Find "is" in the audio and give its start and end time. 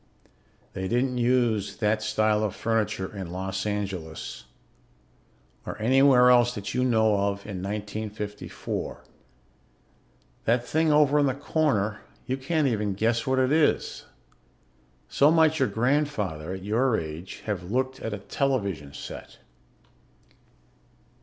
13.51-14.05